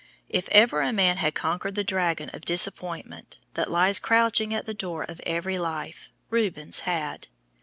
If 0.29 0.49
ever 0.49 0.81
a 0.81 0.91
man 0.91 1.17
had 1.17 1.35
conquered 1.35 1.75
the 1.75 1.83
dragon 1.83 2.31
of 2.33 2.41
disappointment, 2.41 3.37
that 3.53 3.69
lies 3.69 3.99
crouching 3.99 4.51
at 4.51 4.65
the 4.65 4.73
door 4.73 5.03
of 5.03 5.21
every 5.27 5.59
life, 5.59 6.09
Rubens 6.31 6.79
had. 6.79 7.27